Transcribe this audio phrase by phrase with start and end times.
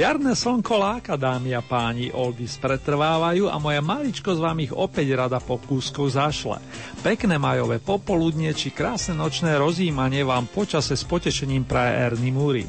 [0.00, 5.12] Jarné slnko láka, dámy a páni, oldies pretrvávajú a moja maličko z vám ich opäť
[5.12, 6.56] rada po kúsku zašle.
[7.04, 12.64] Pekné majové popoludnie či krásne nočné rozjímanie vám počase s potešením praje Ernie Muri.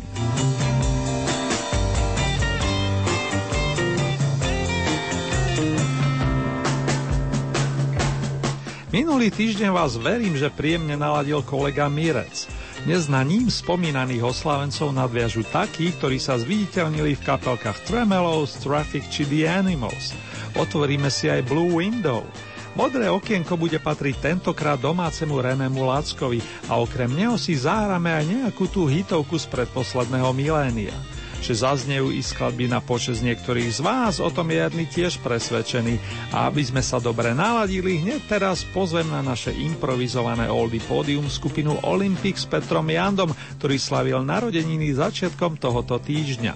[8.92, 12.52] Minulý týždeň vás verím, že príjemne naladil kolega Mirec.
[12.82, 19.22] Dnes na ním spomínaných oslávencov nadviažu takí, ktorí sa zviditeľnili v kapelkách Tremelos, Traffic či
[19.30, 20.18] The Animals.
[20.58, 22.26] Otvoríme si aj Blue Window.
[22.74, 26.42] Modré okienko bude patriť tentokrát domácemu Renému Lackovi
[26.74, 30.96] a okrem neho si zahráme aj nejakú tú hitovku z predposledného milénia
[31.42, 35.98] že zaznejú i skladby na počas niektorých z vás, o tom je Jarný tiež presvedčený.
[36.32, 41.82] A aby sme sa dobre naladili, hneď teraz pozvem na naše improvizované Oldy Podium skupinu
[41.82, 46.54] Olympic s Petrom Jandom, ktorý slavil narodeniny začiatkom tohoto týždňa.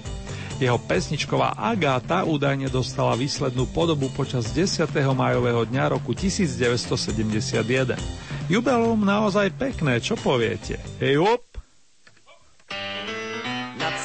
[0.56, 4.88] Jeho pesničková Agáta údajne dostala výslednú podobu počas 10.
[5.12, 8.00] majového dňa roku 1971.
[8.48, 10.80] Jubileum naozaj pekné, čo poviete?
[11.04, 11.55] Hej op!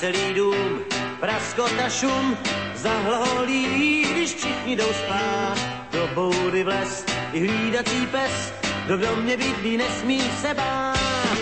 [0.00, 0.80] Celý dům,
[1.20, 2.36] praskota šum,
[2.74, 5.58] zahlholí, když všichni jdou spát.
[5.92, 8.52] Do boudy vles i hlídací pes,
[8.84, 11.38] kdo v domě bydlí, nesmí se bát.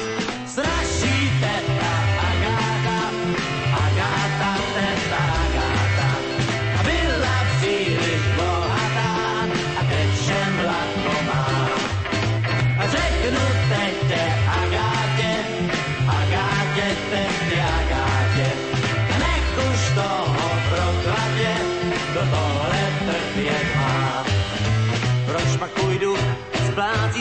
[0.47, 1.98] Straší teta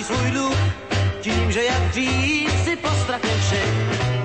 [0.07, 0.57] svůj dluh,
[1.21, 3.73] tím, že jak dřív si postrachem všech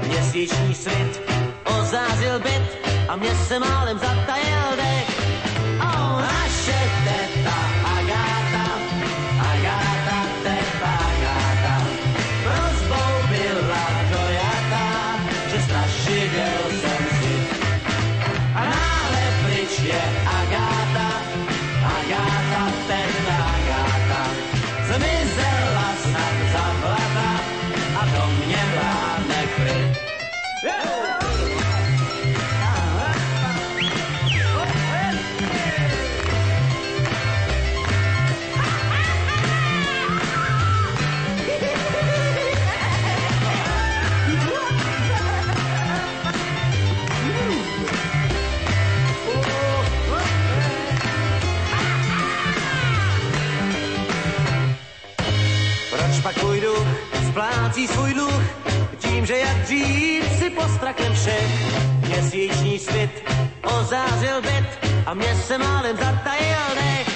[0.08, 1.20] měsíční svit
[1.64, 2.78] ozázil byt
[3.08, 5.11] a mě se málem zatajil dech.
[57.82, 58.42] Splácí svůj dluh,
[58.98, 61.48] tím, že jak dřív si postrachem všech
[62.06, 63.30] měsíční svit
[63.62, 67.11] ozářil byt a mě se málem zatajil dech.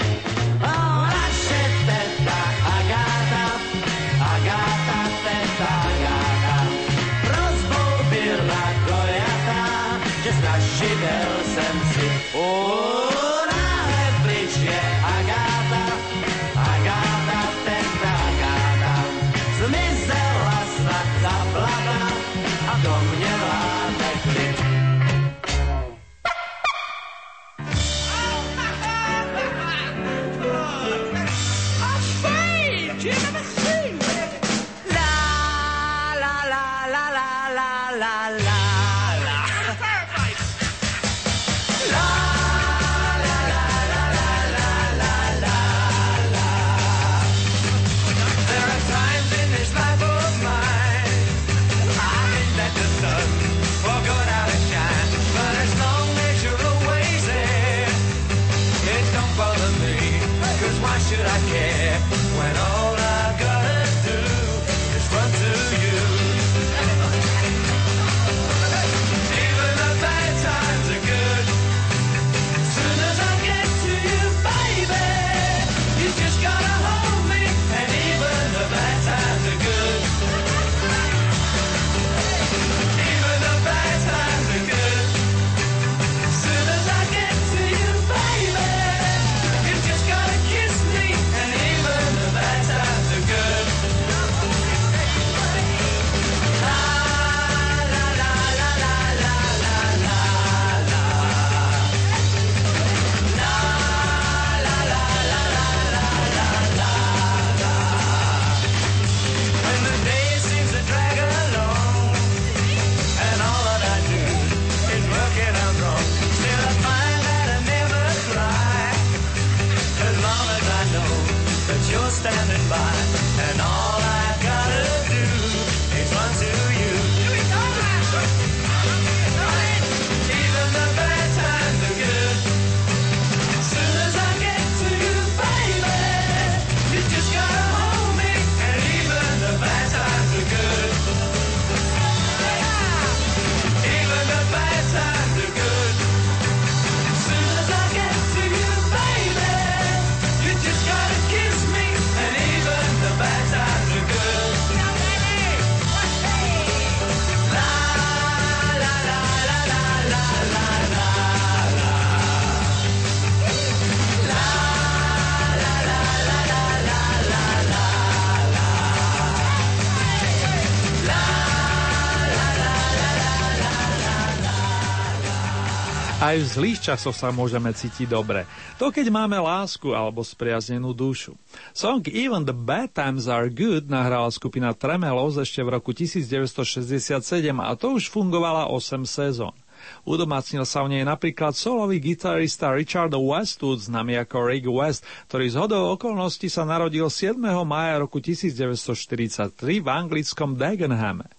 [176.27, 178.51] Aj v zlých časoch sa môžeme cítiť dobre.
[178.83, 181.39] To keď máme lásku alebo spriaznenú dušu.
[181.71, 187.23] Song Even the Bad Times Are Good nahrala skupina Tremelos ešte v roku 1967
[187.63, 189.55] a to už fungovala 8 sezón.
[190.03, 195.57] Udomácnil sa v nej napríklad solový gitarista Richard Westwood, známy ako Rick West, ktorý z
[195.63, 197.39] hodou okolností sa narodil 7.
[197.63, 201.36] maja roku 1943 v anglickom Dagenhame.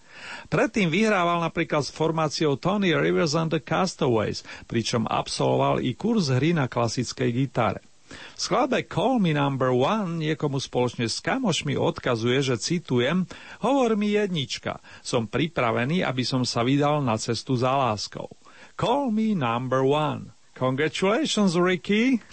[0.48, 6.56] Predtým vyhrával napríklad s formáciou Tony Rivers and the Castaways, pričom absolvoval i kurz hry
[6.56, 7.84] na klasickej gitare.
[8.08, 13.28] V skladbe Call Me Number One niekomu spoločne s kamošmi odkazuje, že citujem,
[13.60, 18.32] hovor mi jednička, som pripravený, aby som sa vydal na cestu za láskou.
[18.80, 20.32] Call me number one.
[20.56, 22.24] Congratulations, Ricky!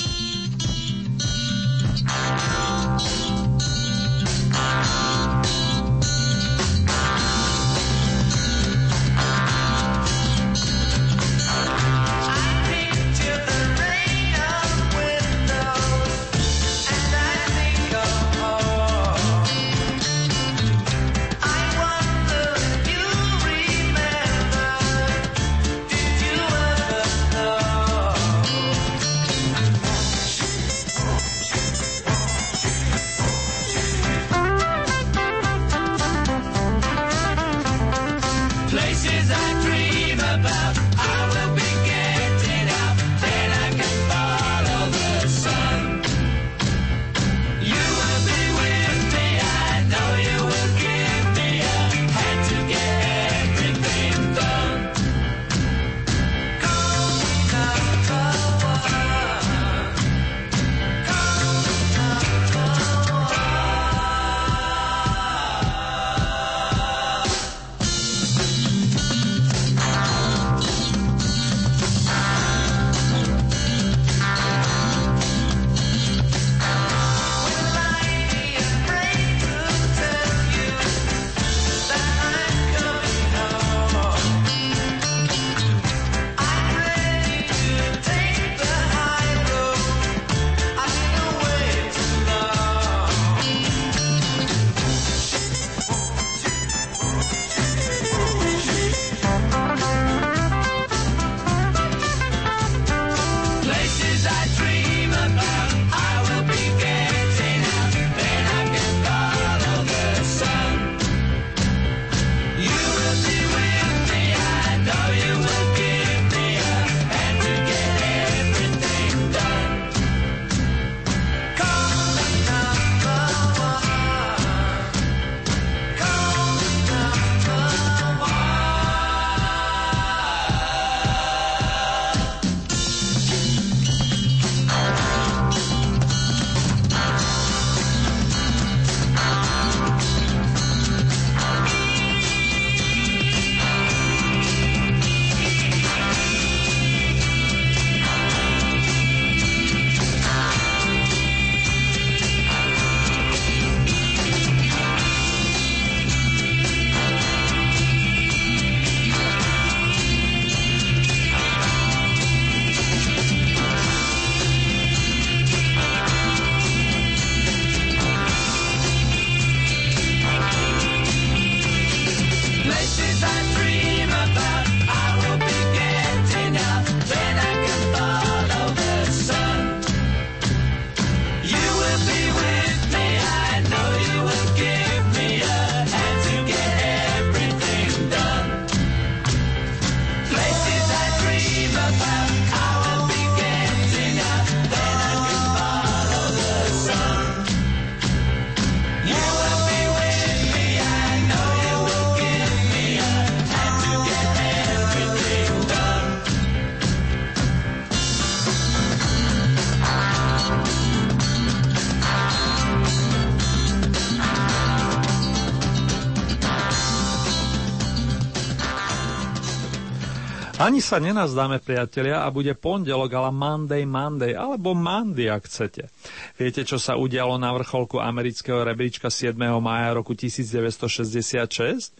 [220.64, 225.92] Ani sa nenazdáme, priatelia, a bude pondelok, ale Monday, Monday, alebo Monday, ak chcete.
[226.40, 229.36] Viete, čo sa udialo na vrcholku amerického rebríčka 7.
[229.60, 231.92] mája roku 1966?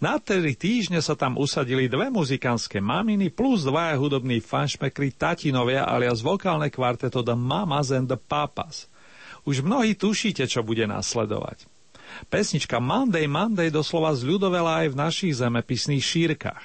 [0.00, 6.24] Na tri týždne sa tam usadili dve muzikánske maminy plus dvaja hudobní fanšmekry tatinovia alias
[6.24, 8.88] vokálne kvarteto The Mamas and the Papas.
[9.44, 11.68] Už mnohí tušíte, čo bude nasledovať.
[12.32, 16.64] Pesnička Monday Monday doslova zľudovela aj v našich zemepisných šírkach.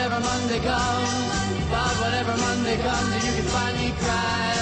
[0.00, 4.59] Whenever Monday comes, but whenever Monday comes, you can find me crying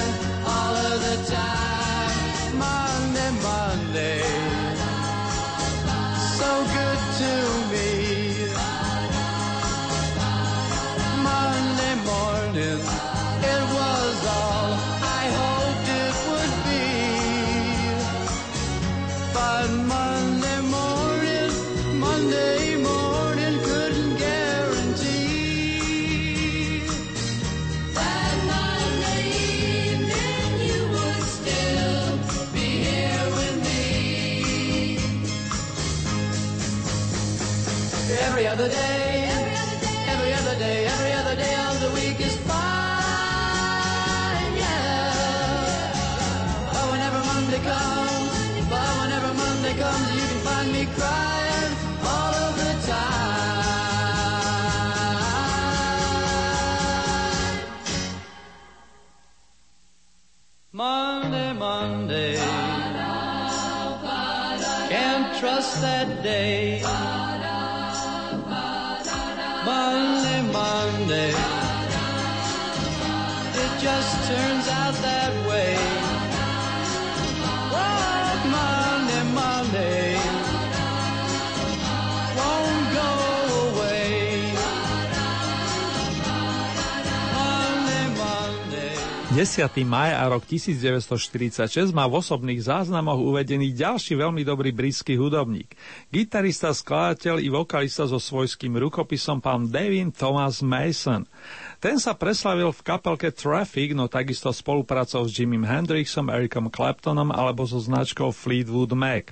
[38.46, 39.28] other day,
[40.06, 42.56] every other day, every other day of the week is fine,
[44.56, 45.90] yeah.
[46.72, 48.30] But whenever Monday comes,
[48.70, 53.18] but whenever Monday comes, you can find me crying all of the time.
[60.72, 62.36] Monday, Monday,
[64.88, 66.82] can't trust that day.
[71.08, 71.30] Monday.
[73.60, 75.27] It just turns out that
[89.38, 89.70] 10.
[89.86, 95.78] maj a rok 1946 má v osobných záznamoch uvedený ďalší veľmi dobrý britský hudobník.
[96.10, 101.22] Gitarista, skladateľ i vokalista so svojským rukopisom pán David Thomas Mason.
[101.78, 107.62] Ten sa preslavil v kapelke Traffic, no takisto spolupracou s Jimim Hendrixom, Ericom Claptonom alebo
[107.62, 109.30] so značkou Fleetwood Mac.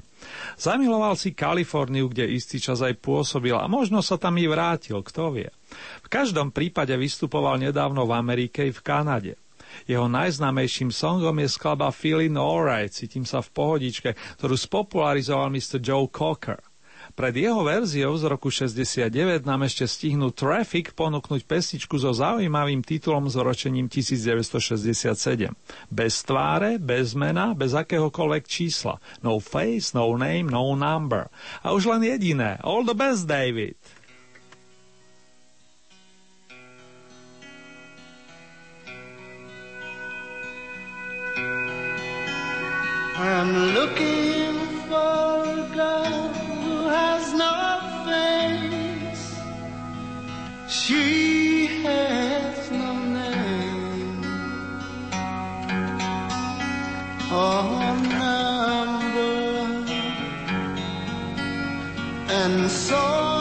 [0.54, 5.34] Zamiloval si Kaliforniu, kde istý čas aj pôsobil a možno sa tam i vrátil, kto
[5.34, 5.50] vie.
[6.06, 9.34] V každom prípade vystupoval nedávno v Amerike i v Kanade.
[9.84, 15.76] Jeho najznámejším songom je skladba Feeling Alright, cítim sa v pohodičke, ktorú spopularizoval Mr.
[15.84, 16.64] Joe Cocker.
[17.14, 23.30] Pred jeho verziou z roku 69 nám ešte stihnú Traffic ponúknuť pestičku so zaujímavým titulom
[23.30, 25.16] s ročením 1967.
[25.86, 28.98] Bez tváre, bez mena, bez akéhokoľvek čísla.
[29.22, 31.30] No face, no name, no number.
[31.62, 32.58] A už len jediné.
[32.66, 33.78] All the best, David.
[43.38, 44.54] I'm looking
[44.88, 47.54] for a girl who has no
[48.06, 49.24] face.
[50.68, 54.24] She has no name
[57.30, 59.36] or number.
[62.40, 63.35] And so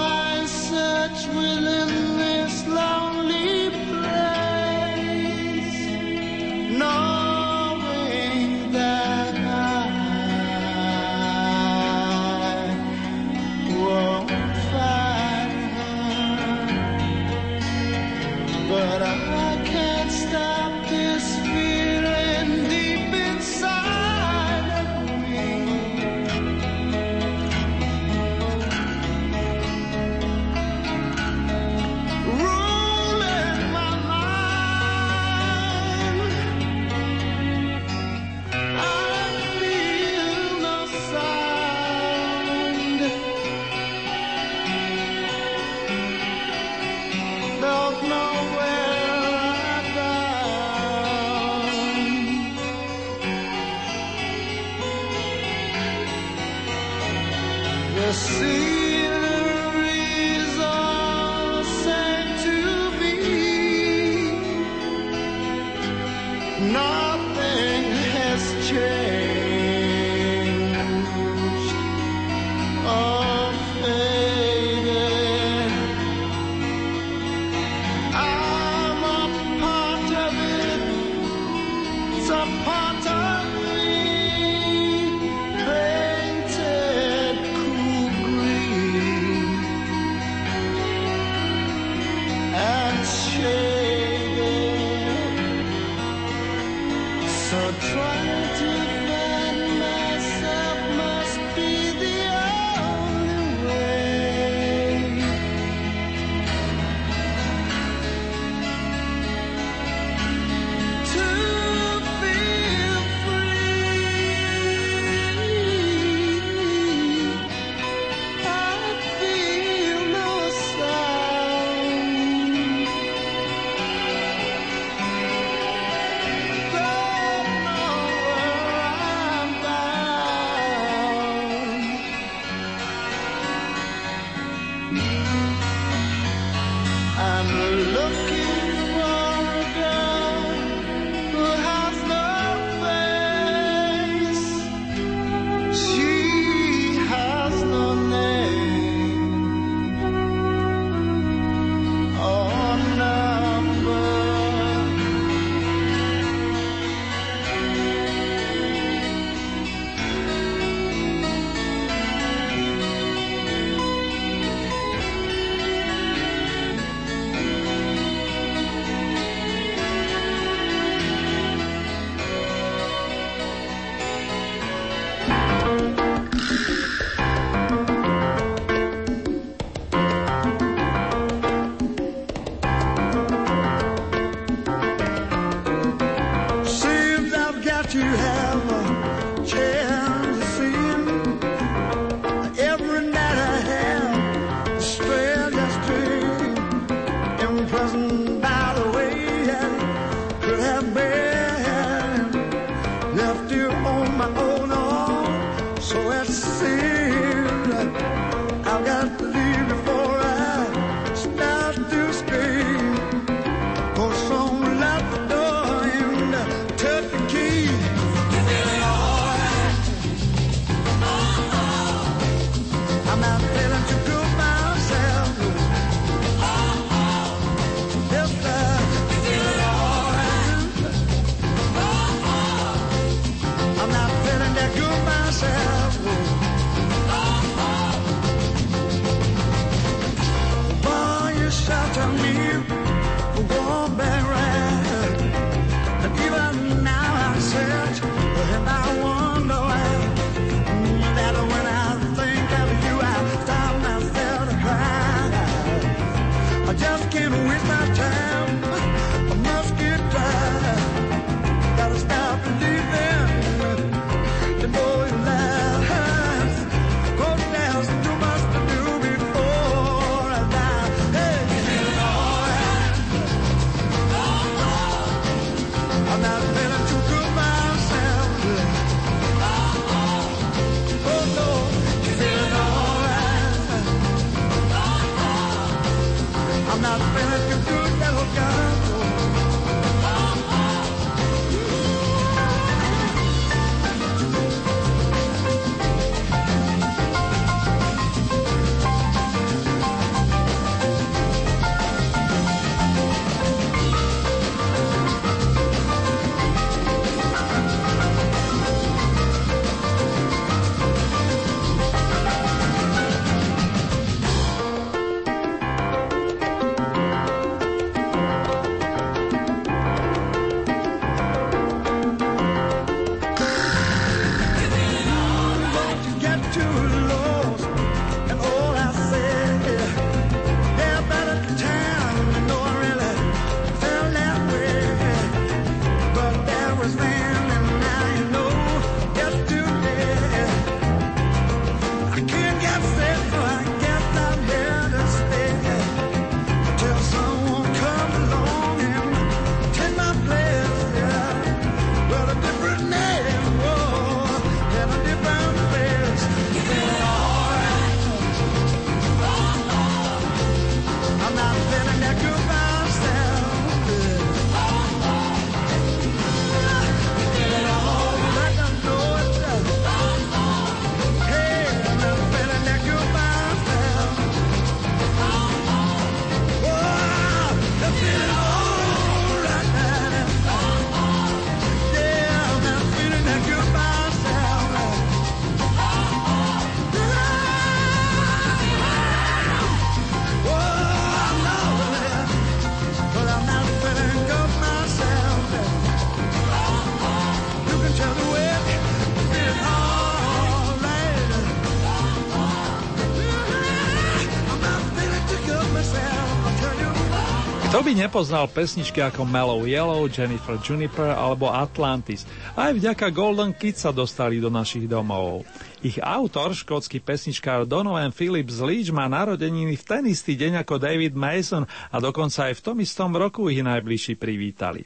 [408.06, 412.22] nepoznal pesničky ako Mellow Yellow, Jennifer Juniper alebo Atlantis?
[412.54, 415.42] Aj vďaka Golden Kids sa dostali do našich domov.
[415.82, 421.18] Ich autor, škótsky pesničkár Donovan Phillips Leach má narodeniny v ten istý deň ako David
[421.18, 424.86] Mason a dokonca aj v tom istom roku ich najbližší privítali.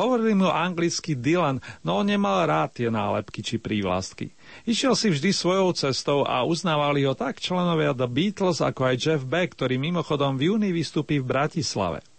[0.00, 4.32] Hovorili mu anglicky Dylan, no on nemal rád tie nálepky či prívlastky.
[4.64, 9.22] Išiel si vždy svojou cestou a uznávali ho tak členovia The Beatles ako aj Jeff
[9.28, 12.13] Beck, ktorý mimochodom v júni vystúpi v Bratislave.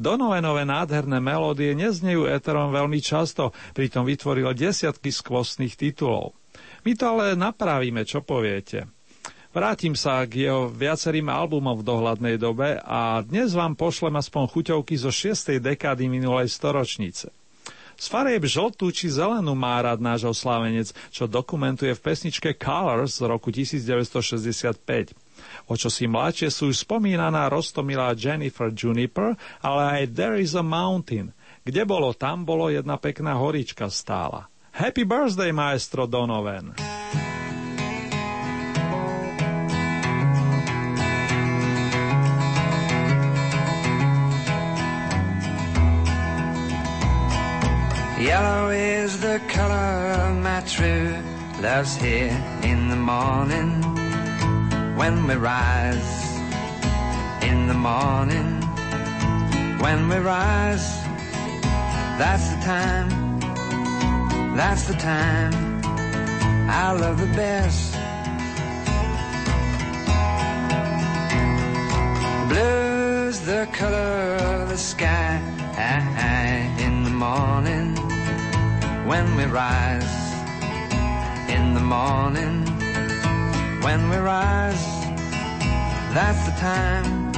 [0.00, 6.32] Donovanové nádherné melódie neznejú éterom veľmi často, pritom vytvoril desiatky skvostných titulov.
[6.88, 8.88] My to ale napravíme, čo poviete.
[9.52, 14.96] Vrátim sa k jeho viacerým albumom v dohľadnej dobe a dnes vám pošlem aspoň chuťovky
[14.96, 15.60] zo 6.
[15.60, 17.28] dekády minulej storočnice.
[18.00, 23.28] Z farieb žltú či zelenú má rád náš oslávenec, čo dokumentuje v pesničke Colors z
[23.28, 25.12] roku 1965.
[25.70, 30.66] O čo si mladšie sú už spomínaná rostomilá Jennifer Juniper, ale aj There is a
[30.66, 31.30] Mountain.
[31.62, 34.50] Kde bolo, tam bolo jedna pekná horička stála.
[34.74, 36.74] Happy birthday, maestro Donovan!
[48.18, 51.16] Yellow is the color my true
[51.62, 53.99] love's here in the morning
[55.00, 56.12] when we rise
[57.40, 58.60] in the morning.
[59.84, 60.88] When we rise
[62.20, 63.08] that's the time
[64.58, 65.54] that's the time.
[66.82, 67.94] I love the best.
[72.50, 75.40] Blue's the color of the sky
[76.86, 77.96] in the morning.
[79.10, 80.16] When we rise
[81.48, 82.79] in the morning
[83.82, 84.84] when we rise.
[86.12, 87.32] That's the time.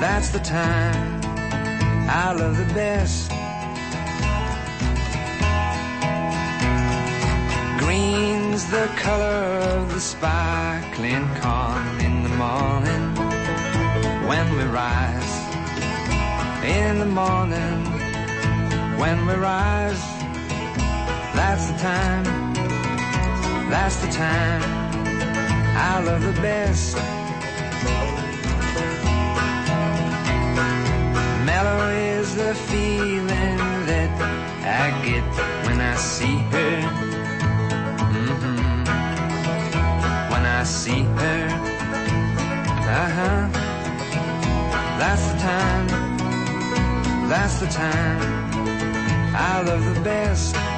[0.00, 1.20] That's the time.
[2.08, 3.30] I love the best.
[7.78, 9.42] Green's the color
[9.74, 13.04] of the sparkling corn in the morning
[14.28, 15.34] when we rise.
[16.64, 17.84] In the morning
[18.98, 20.04] when we rise.
[21.34, 22.24] That's the time.
[23.68, 24.75] That's the time
[25.78, 26.96] I love the best.
[31.44, 33.58] Mellow is the feeling
[33.90, 34.10] that
[34.64, 35.24] I get
[35.66, 36.74] when I see her.
[38.16, 38.84] Mm-hmm.
[40.32, 41.42] when I see her.
[43.02, 43.48] Uh-huh.
[45.00, 45.86] That's the time.
[47.28, 48.20] That's the time.
[49.34, 50.75] I love the best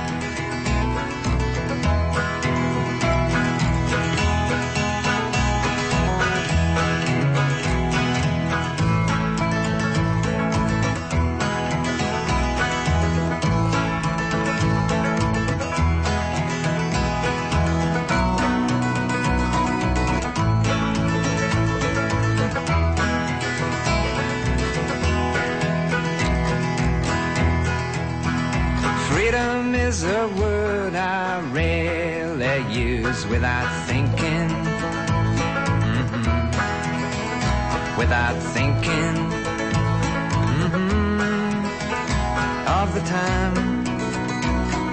[33.19, 34.49] use without thinking.
[35.97, 36.39] Mm-hmm.
[37.99, 39.17] Without thinking.
[40.61, 41.59] Mm-hmm.
[42.81, 43.57] Of the time,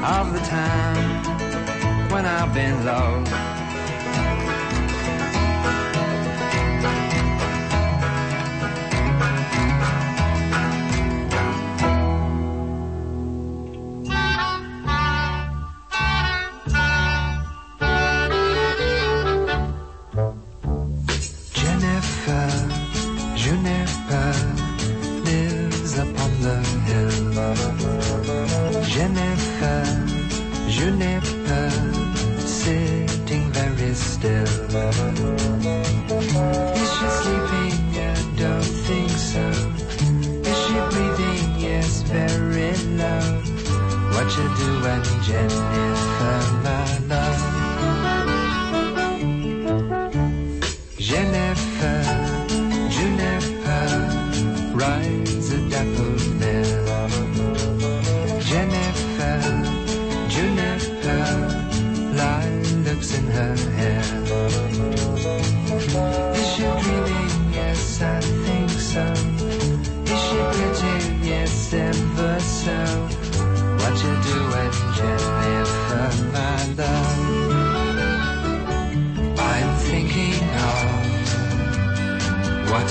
[0.04, 1.24] of the time
[2.12, 3.55] when I've been low.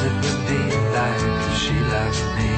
[0.01, 1.23] took the lead like
[1.61, 2.53] she loved me.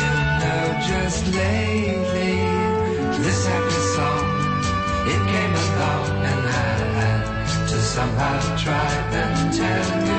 [0.00, 2.36] You know, just lately,
[3.24, 4.26] this happy song,
[5.12, 8.90] it came along and I had to somehow try
[9.20, 10.11] and tell me.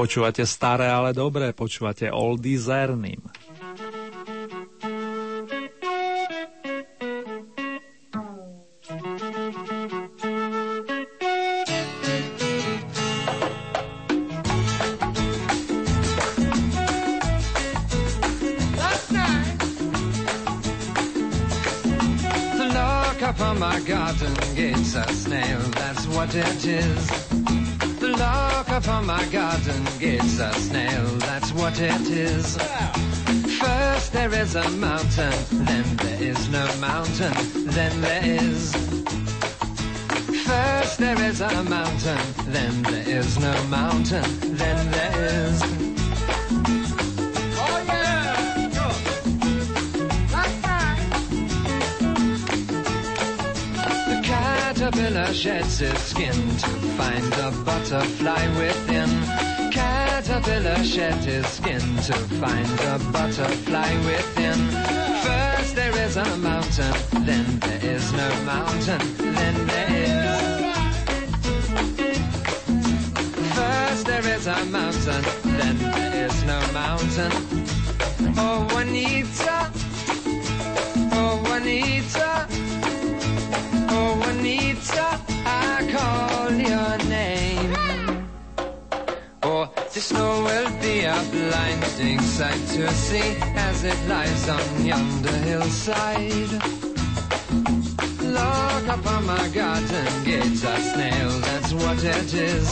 [0.00, 3.20] Počúvate staré, ale dobré, počúvate Oldy Zernim.
[31.82, 32.56] It is.
[33.58, 35.32] First there is a mountain,
[35.64, 37.32] then there is no mountain,
[37.66, 38.74] then there is.
[40.46, 44.24] First there is a mountain, then there is no mountain,
[44.56, 45.14] then there
[45.46, 45.62] is.
[47.56, 48.68] Oh yeah!
[54.08, 59.59] The caterpillar sheds its skin to find a butterfly within.
[59.70, 64.58] Caterpillar sheds his skin to find a butterfly within.
[65.22, 66.92] First there is a mountain,
[67.24, 70.50] then there is no mountain, then there is.
[73.54, 75.24] First there is a mountain,
[75.58, 77.32] then there is no mountain.
[78.36, 79.70] Oh Juanita,
[81.12, 82.48] oh Juanita.
[83.92, 86.99] Oh, Juanita, I call your
[90.00, 96.52] the snow will be a blinding sight to see as it lies on yonder hillside.
[98.22, 102.68] Look upon my garden gates, a snail, that's what it is.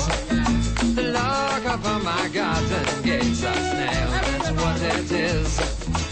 [0.97, 6.08] Look upon my garden gates, a snail, that's what it is.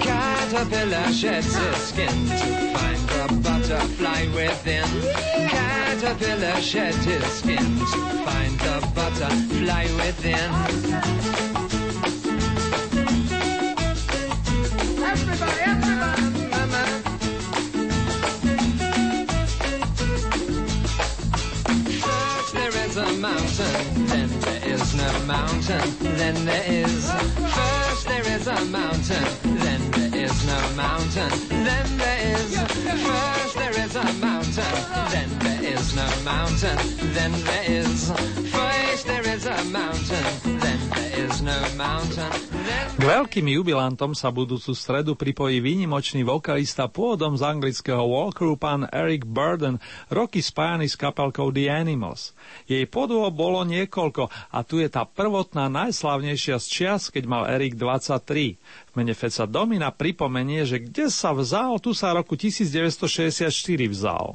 [0.00, 4.88] Caterpillar sheds its skin to find the butterfly within.
[5.48, 10.50] Caterpillar sheds his skin to find the butterfly within.
[15.04, 16.92] Everybody, everybody!
[22.00, 27.10] First there is a mountain, then there is no mountain, then there is.
[27.10, 27.87] First
[28.44, 29.24] there is a mountain,
[29.58, 29.97] then there
[30.28, 31.30] is no mountain,
[31.64, 32.56] then there is.
[33.08, 34.74] First there is a mountain,
[35.08, 36.78] then there is no mountain,
[37.16, 38.12] then there is.
[38.52, 42.32] First there is a mountain, then there is no mountain,
[42.98, 49.22] K veľkým jubilantom sa budúcu stredu pripojí výnimočný vokalista pôvodom z anglického walkeru pán Eric
[49.22, 49.78] Burden,
[50.10, 52.34] roky spájany s kapelkou The Animals.
[52.66, 57.78] Jej podôb bolo niekoľko a tu je tá prvotná najslavnejšia z čias, keď mal Eric
[57.78, 58.58] 23.
[58.98, 63.46] Mene Feca Domina pripomenie, že kde sa vzal, tu sa roku 1964
[63.86, 64.34] vzal.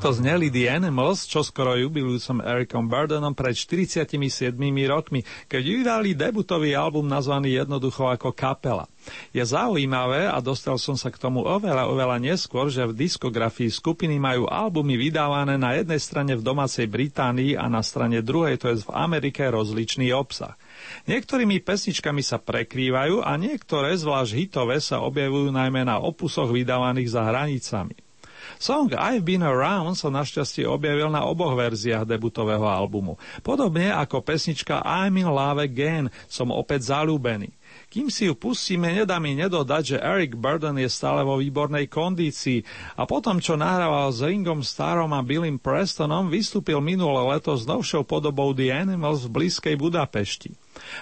[0.00, 4.08] Takto zneli The Animals, čo skoro jubilujúcom Ericom Burdenom pred 47
[4.88, 8.88] rokmi, keď vydali debutový album nazvaný jednoducho ako Kapela.
[9.36, 14.16] Je zaujímavé a dostal som sa k tomu oveľa, oveľa neskôr, že v diskografii skupiny
[14.16, 18.80] majú albumy vydávané na jednej strane v domácej Británii a na strane druhej, to je
[18.80, 20.56] v Amerike, rozličný obsah.
[21.12, 27.20] Niektorými pesničkami sa prekrývajú a niektoré, zvlášť hitové, sa objavujú najmä na opusoch vydávaných za
[27.20, 28.08] hranicami.
[28.60, 33.16] Song I've Been Around sa našťastie objavil na oboch verziách debutového albumu.
[33.40, 37.56] Podobne ako pesnička I'm in Love Again, som opäť zalúbený.
[37.88, 42.60] Kým si ju pustíme, nedá mi nedodať, že Eric Burden je stále vo výbornej kondícii
[43.00, 48.04] a potom, čo nahrával s Ringom Starom a Billym Prestonom, vystúpil minulé leto s novšou
[48.04, 50.52] podobou The Animals v blízkej Budapešti.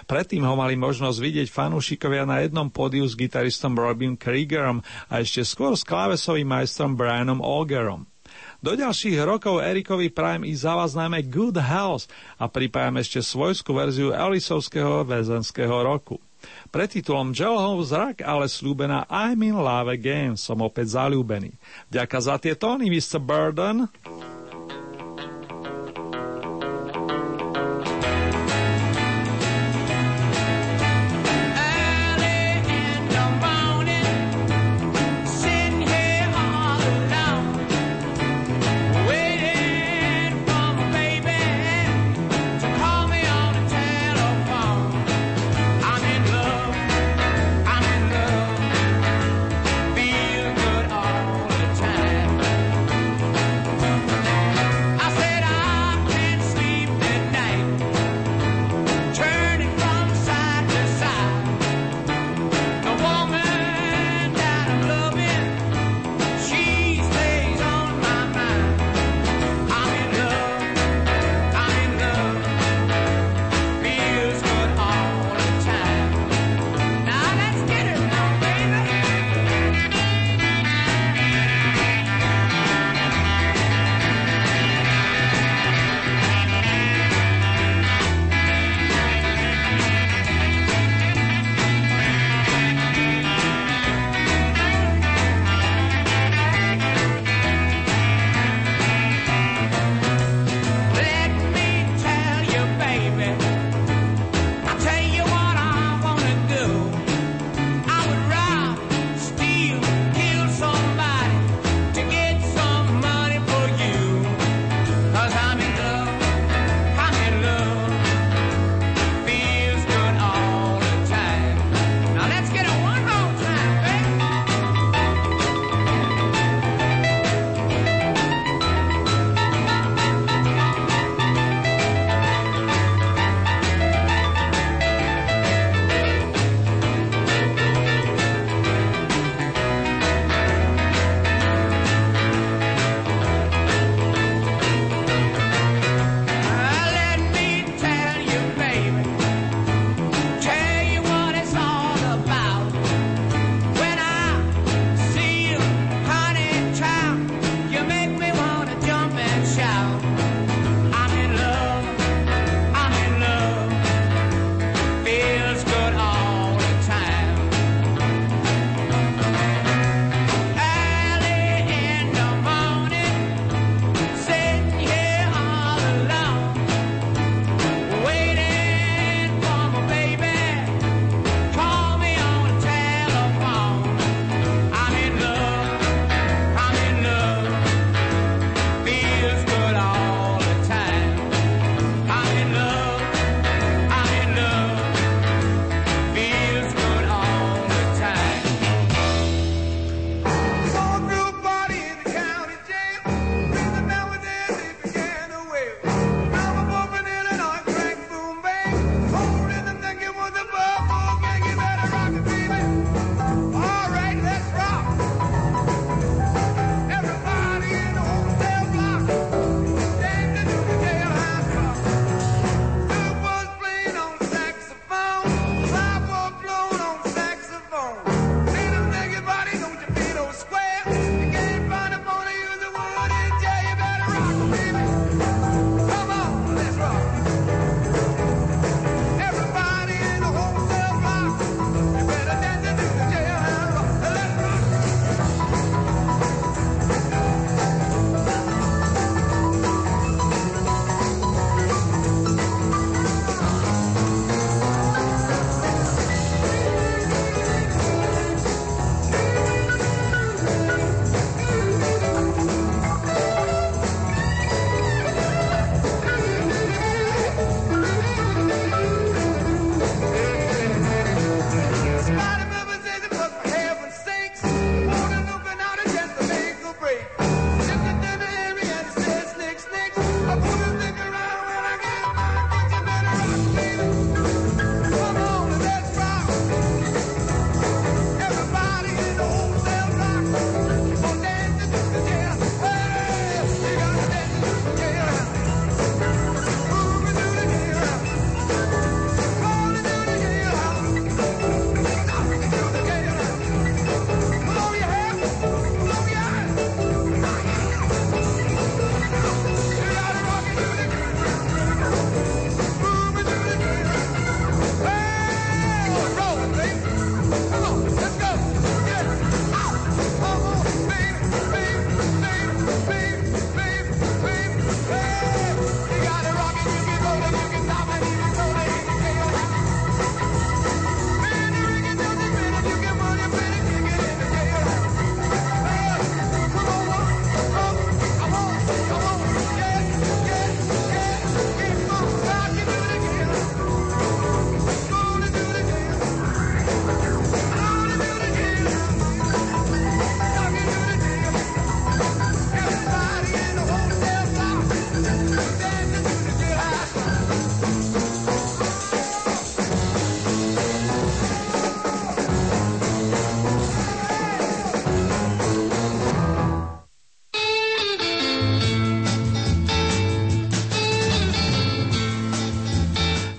[0.07, 5.45] Predtým ho mali možnosť vidieť fanúšikovia na jednom pódiu s gitaristom Robin Kriegerom a ešte
[5.45, 8.09] skôr s klávesovým majstrom Brianom Olgerom.
[8.59, 12.11] Do ďalších rokov Erikovi prajem i za vás najmä Good Health
[12.43, 16.19] a pripájam ešte svojskú verziu Elisovského väzenského roku.
[16.71, 21.55] Pre titulom Joelhov zrak, ale slúbená I'm in love again, som opäť zalúbený.
[21.91, 23.19] Ďaká za tie tóny, Mr.
[23.19, 23.91] Burden.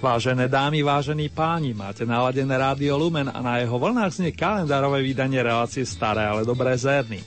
[0.09, 5.37] Vážené dámy, vážení páni, máte naladené rádio Lumen a na jeho vlnách znie kalendárové vydanie
[5.37, 7.21] relácie Staré, ale dobré zérnym.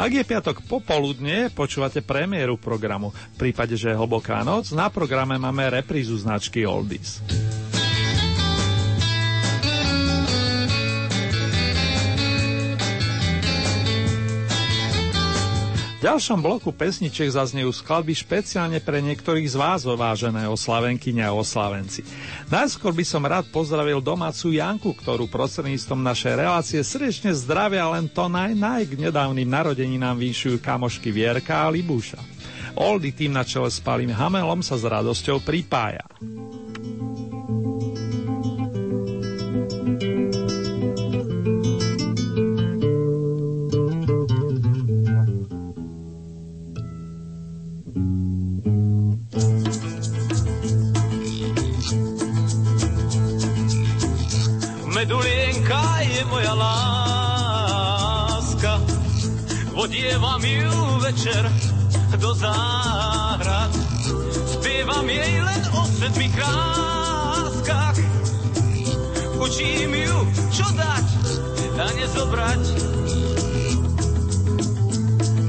[0.00, 3.12] Ak je piatok popoludne, počúvate premiéru programu.
[3.36, 7.20] V prípade, že je hlboká noc, na programe máme reprízu značky Oldies.
[16.02, 22.02] V ďalšom bloku pesničiek zaznejú skladby špeciálne pre niektorých z vás, vážené oslavenkyne a oslavenci.
[22.52, 28.28] Najskôr by som rád pozdravil domácu Janku, ktorú prostredníctvom našej relácie srdečne zdravia len to
[28.28, 32.20] naj, naj k nedávnym narodeninám vyšujú kamošky Vierka a Libuša.
[32.76, 36.04] Oldy tým na čele s Palým Hamelom sa s radosťou pripája.
[61.02, 61.50] Večer
[62.16, 63.74] do záhrad.
[64.46, 67.98] Spievam jej len o sedmi kráskach,
[69.42, 70.18] učím ju,
[70.54, 71.06] čo dať
[71.82, 72.62] a nezobrať.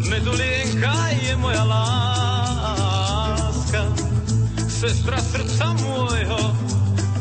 [0.10, 2.74] Medulienka je moja láska,
[4.66, 6.42] sestra srdca môjho,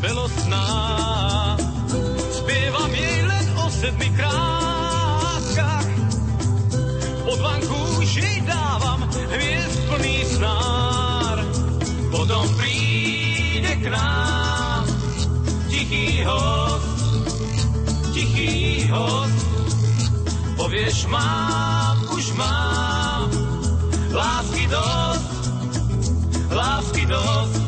[0.01, 0.65] belosná
[3.83, 4.72] sedmi krátkach.
[7.33, 11.41] Pod vanku už jej dávam hviezd plný snár.
[12.13, 14.85] Potom príde k nám
[15.65, 16.93] tichý host,
[18.13, 19.49] tichý host.
[20.61, 23.33] Povieš, mám, už mám
[24.13, 25.33] lásky dosť,
[26.53, 27.62] lásky dosť.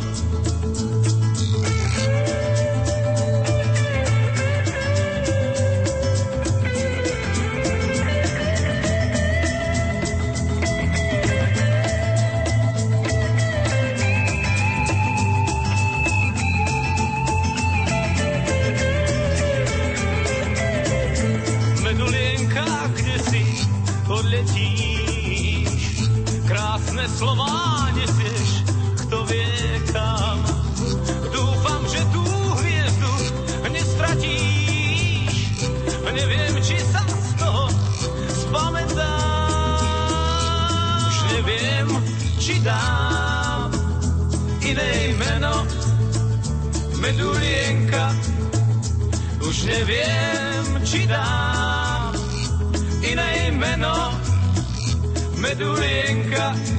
[50.95, 52.15] Či dám
[53.03, 54.15] iné meno,
[55.43, 56.74] medulienka.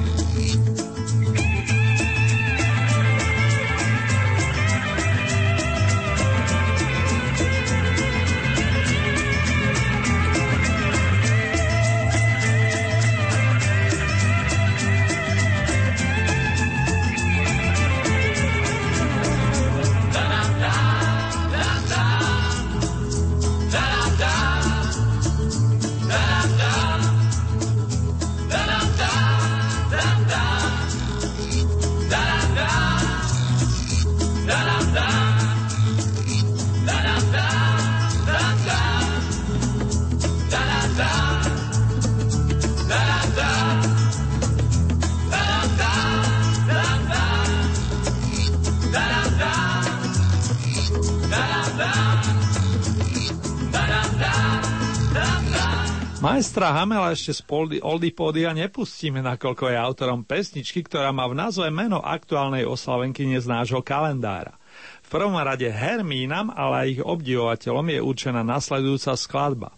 [56.27, 57.41] Majstra Hamela ešte z
[57.79, 63.47] Oldy Podia nepustíme, nakoľko je autorom pesničky, ktorá má v názve meno aktuálnej oslavenky z
[63.47, 64.59] nášho kalendára.
[65.07, 69.71] V prvom rade Hermínam, ale aj ich obdivovateľom je určená nasledujúca skladba.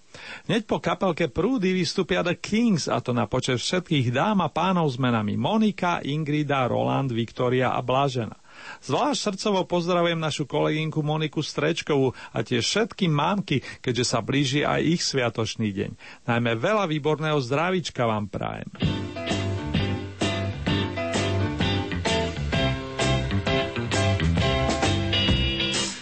[0.50, 4.90] Hneď po kapelke Prúdy vystúpia The Kings, a to na počet všetkých dám a pánov
[4.90, 8.42] s menami Monika, Ingrida, Roland, Viktoria a Blažena.
[8.80, 14.82] Zvlášť srdcovo pozdravujem našu kolegynku Moniku Strečkovú a tiež všetky mámky, keďže sa blíži aj
[14.84, 15.92] ich sviatočný deň.
[16.28, 18.72] Najmä veľa výborného zdravíčka vám prajem.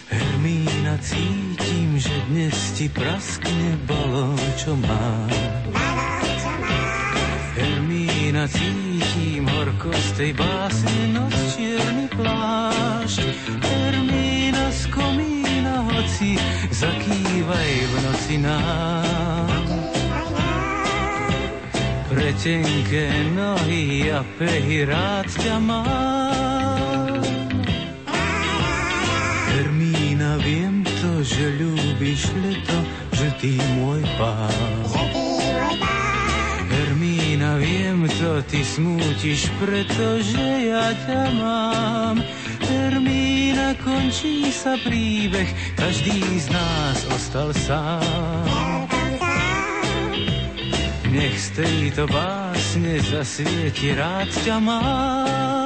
[0.08, 5.57] Hermína, cítim, že dnes ti praskne balón, čo má.
[8.38, 13.18] Hermína, cítim horkosť tej básne noc čierny plášť.
[13.66, 16.38] Hermína z komína, hoci
[16.70, 19.66] zakývaj v noci nám.
[22.06, 26.38] Pre tenké nohy a pehy rád ťa mám.
[31.18, 32.78] že ľúbiš leto,
[33.10, 35.17] že ty môj pán.
[38.08, 40.40] To, ty smútiš, pretože
[40.72, 42.16] ja ťa mám.
[42.64, 45.46] Hermína, končí sa príbeh,
[45.76, 48.88] každý z nás ostal sám.
[51.12, 55.57] Nech z tejto básne zasvieti, rád ťa mám.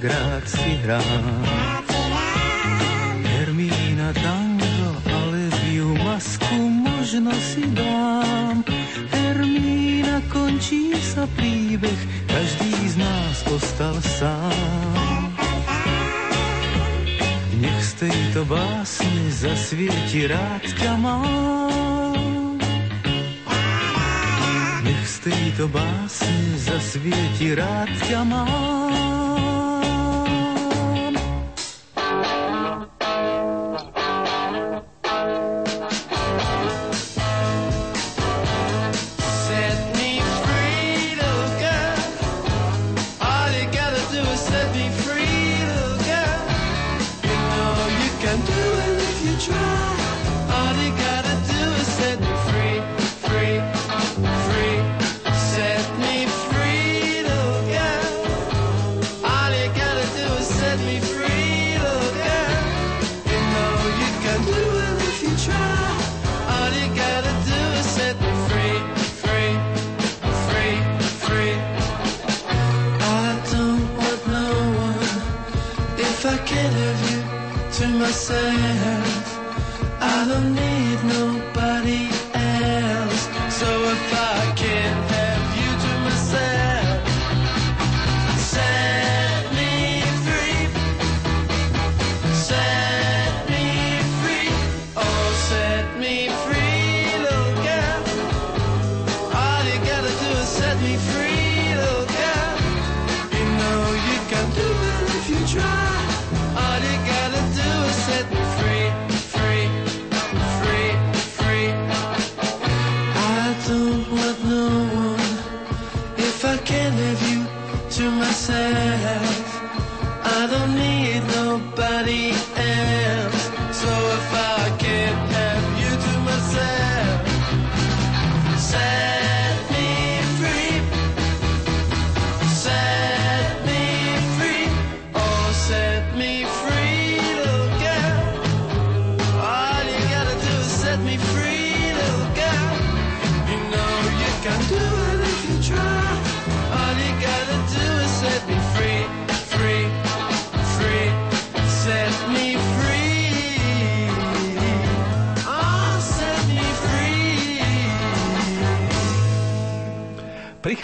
[0.00, 1.44] Tak rád si hrám.
[3.24, 8.64] Hermína tango, ale biu masku možno si dám.
[9.12, 15.36] Hermína končí sa príbeh, každý z nás ostal sám.
[17.60, 22.09] Nech z tejto básne zasvieti rád ťa mám.
[25.20, 29.09] Z tejto básne zasvieti rád ťa mám.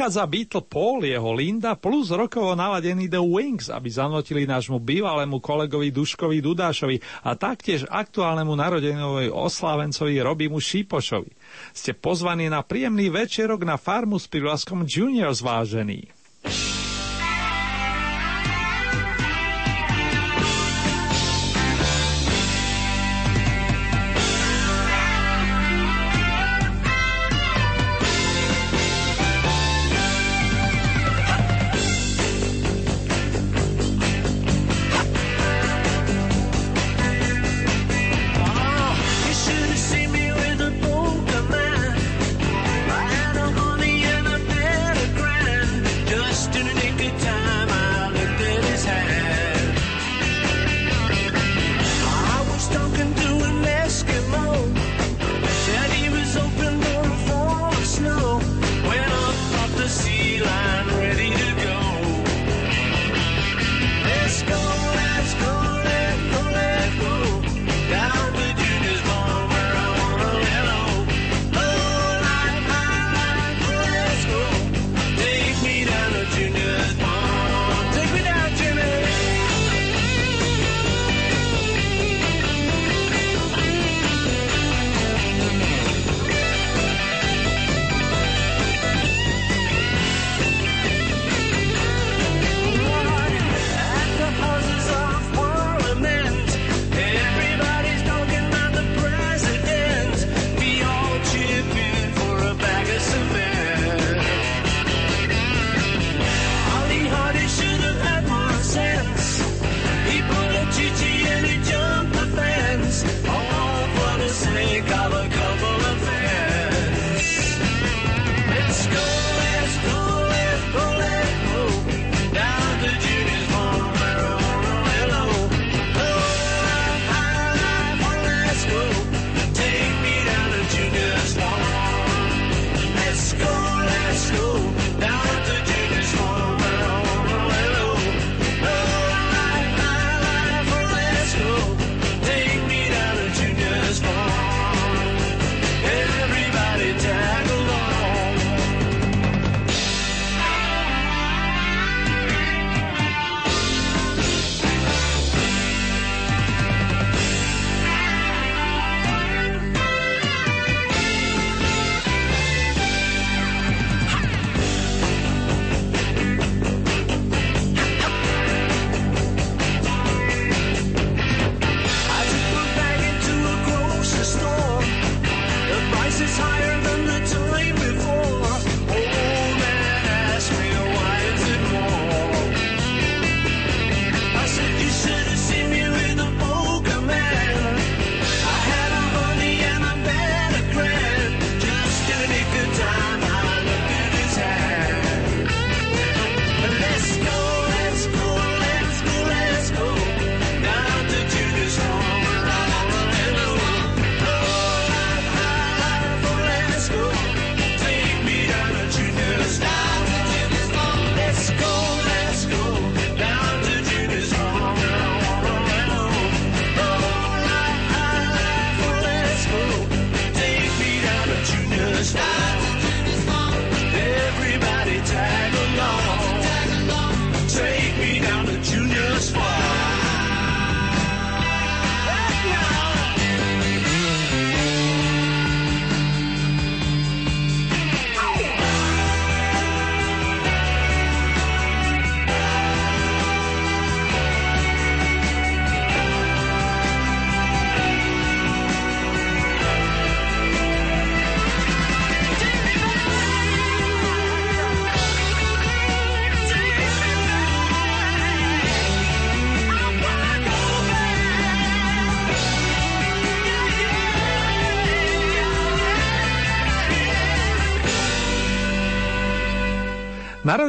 [0.06, 5.90] Prichádza Beatle Paul, jeho Linda plus rokovo naladený The Wings, aby zanotili nášmu bývalému kolegovi
[5.90, 11.34] Duškovi Dudášovi a taktiež aktuálnemu narodenovi oslávencovi Robimu Šípošovi.
[11.74, 16.15] Ste pozvaní na príjemný večerok na farmu s privlaskom Junior zvážený.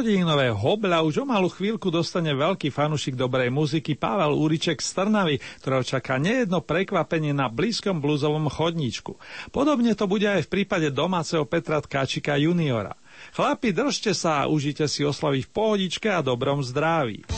[0.08, 5.36] Narodeninové hobľa už o malú chvíľku dostane veľký fanušik dobrej muziky Pavel Úriček z Trnavy,
[5.60, 9.20] ktorého čaká nejedno prekvapenie na blízkom bluzovom chodníčku.
[9.52, 12.96] Podobne to bude aj v prípade domáceho Petra Tkáčika juniora.
[13.36, 17.28] Chlapi, držte sa a užite si oslavy v pohodičke a dobrom zdraví.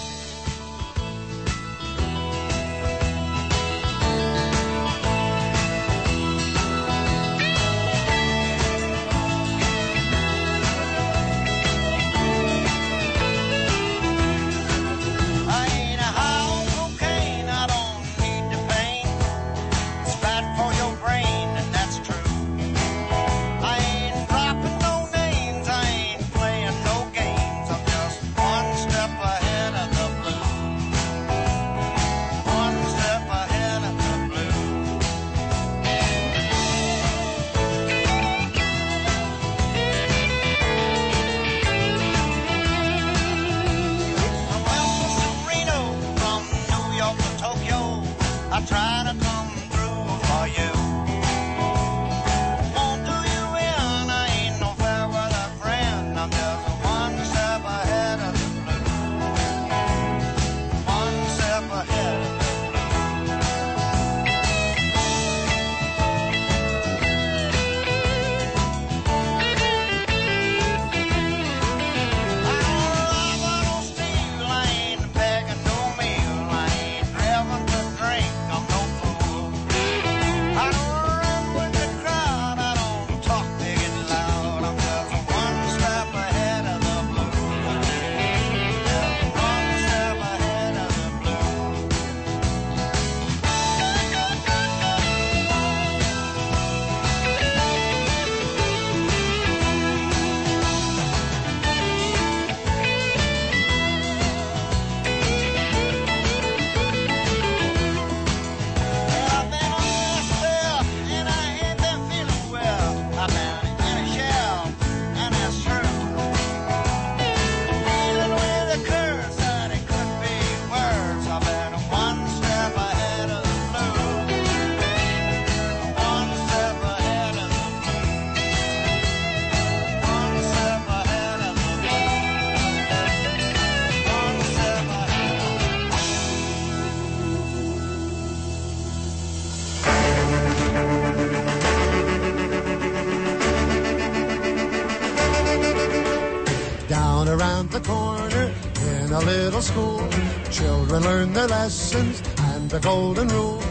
[151.70, 153.62] Lessons and the golden rule.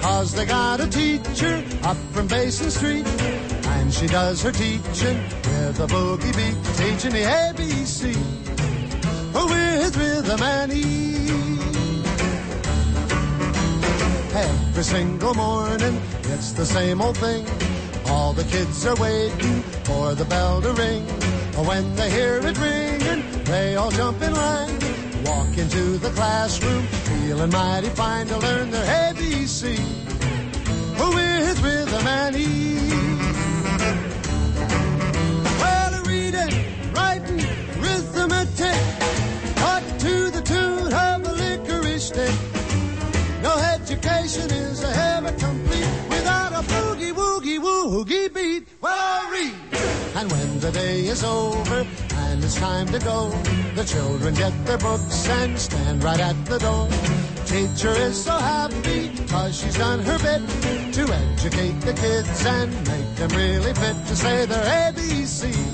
[0.00, 3.06] Cause they got a teacher up from Basin Street.
[3.76, 5.18] And she does her teaching
[5.48, 8.14] with a boogie beat, teaching the ABC
[9.34, 11.30] with rhythm and ease.
[14.34, 16.00] Every single morning,
[16.32, 17.46] it's the same old thing.
[18.06, 21.04] All the kids are waiting for the bell to ring.
[21.70, 24.83] When they hear it ringing, they all jump in line,
[25.44, 29.78] walk into the classroom, feeling mighty fine to learn their ABC
[30.98, 32.92] with rhythm and ease.
[35.60, 36.54] Well, reading,
[36.92, 37.40] writing,
[37.80, 38.80] arithmetic,
[39.56, 42.34] taught to the tune of a licorice stick.
[43.42, 48.66] No education is ever complete without a boogie woogie woogie beat.
[48.80, 49.54] Well, I'll read.
[50.16, 51.86] And when the day is over
[52.44, 53.30] it's time to go,
[53.74, 56.88] the children get their books and stand right at the door.
[57.46, 60.42] Teacher is so happy cause she's done her bit
[60.92, 65.73] to educate the kids and make them really fit to say their ABC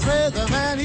[0.00, 0.78] say the man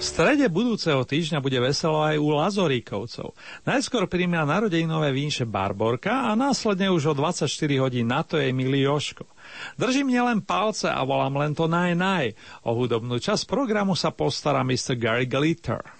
[0.00, 3.36] V strede budúceho týždňa bude veselo aj u Lazoríkovcov.
[3.68, 7.44] Najskôr príjmia narodeninové vinše Barborka a následne už o 24
[7.76, 9.28] hodín na to je milý Joško.
[9.76, 12.32] Držím nielen palce a volám len to naj naj.
[12.64, 14.96] O hudobnú časť programu sa postará Mr.
[14.96, 15.99] Gary Glitter.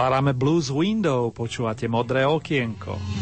[0.00, 3.19] Otvárame Blues Window, počúvate modré okienko.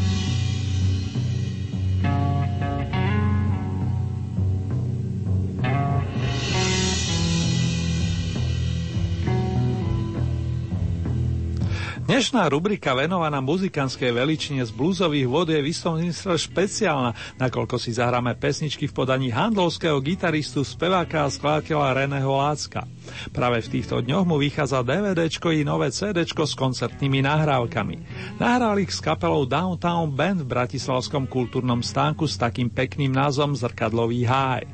[12.29, 17.97] Dnešná rubrika venovaná muzikánskej veličine z blúzových vod je v istom zmysle špeciálna, nakoľko si
[17.97, 22.85] zahráme pesničky v podaní handlovského gitaristu, speváka a skladateľa Reného Lácka.
[23.33, 27.97] Práve v týchto dňoch mu vychádza DVDčko i nové CDčko s koncertnými nahrávkami.
[28.37, 34.29] Nahrál ich s kapelou Downtown Band v Bratislavskom kultúrnom stánku s takým pekným názvom Zrkadlový
[34.29, 34.69] háj.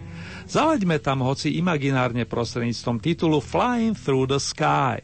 [0.51, 4.99] Zaleďme tam hoci imaginárne prostredníctvom titulu Flying Through the Sky.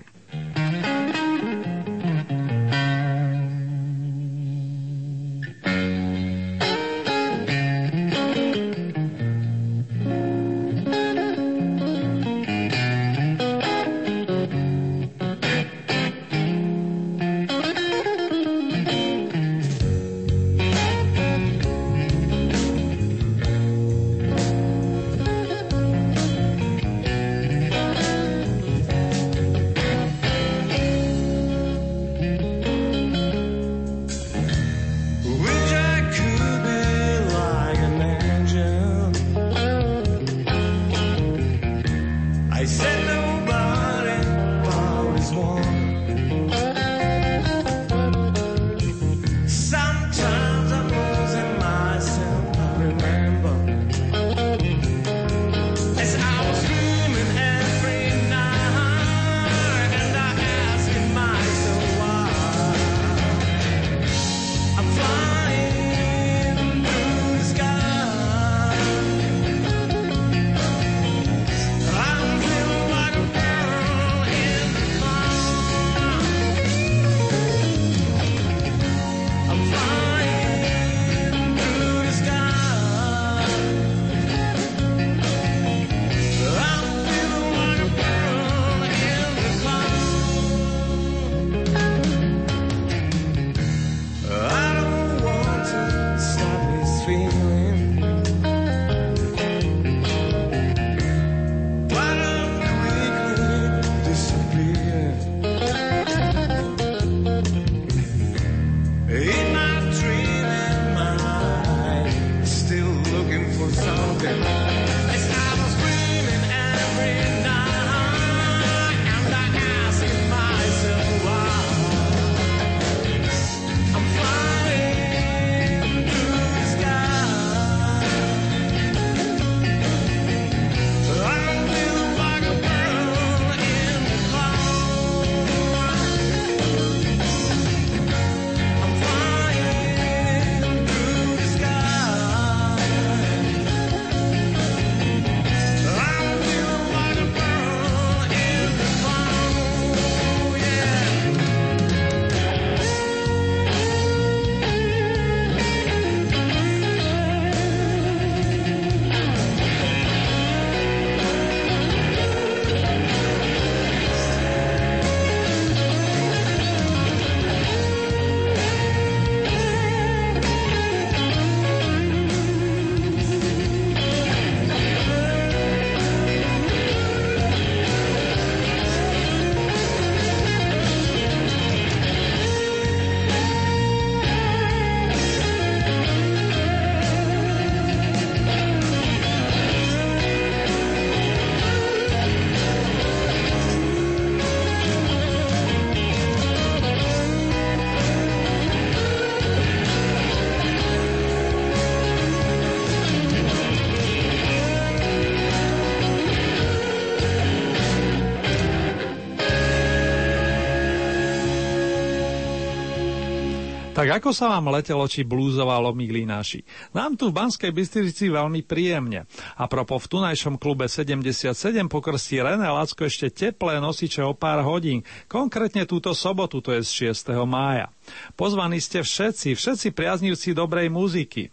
[214.00, 216.64] Tak ako sa vám letelo, či blúzovalo, milí naši?
[216.96, 219.28] Nám tu v Banskej Bystrici veľmi príjemne.
[219.60, 221.52] A propo v tunajšom klube 77
[221.84, 227.12] pokrstí René Lacko ešte teplé nosiče o pár hodín, konkrétne túto sobotu, to je z
[227.12, 227.44] 6.
[227.44, 227.92] mája.
[228.40, 231.52] Pozvaní ste všetci, všetci priaznivci dobrej muziky.